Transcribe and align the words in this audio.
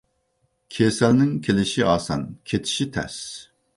كېسەلنىڭ 0.77 1.29
كېلىشى 1.49 1.85
ئاسان، 1.91 2.25
كېتىشى 2.53 2.89
تەس. 2.97 3.19